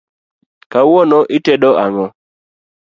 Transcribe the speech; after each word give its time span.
Kawuono 0.71 1.19
itedo 1.37 1.69
ang’o? 1.83 2.05